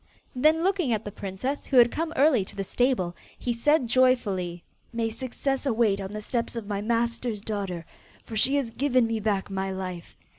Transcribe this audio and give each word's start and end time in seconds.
Then 0.35 0.63
looking 0.63 0.91
at 0.93 1.05
the 1.05 1.11
princess 1.11 1.67
who 1.67 1.77
had 1.77 1.91
come 1.91 2.11
early 2.15 2.43
to 2.45 2.55
the 2.55 2.63
stable, 2.63 3.15
he 3.37 3.53
said 3.53 3.85
joyfully, 3.85 4.63
'May 4.91 5.11
success 5.11 5.63
await 5.67 6.01
on 6.01 6.11
the 6.11 6.23
steps 6.23 6.55
of 6.55 6.65
my 6.65 6.81
master's 6.81 7.41
daughter, 7.43 7.85
for 8.25 8.35
she 8.35 8.55
has 8.55 8.71
given 8.71 9.05
me 9.05 9.19
back 9.19 9.51
my 9.51 9.69
life. 9.69 10.17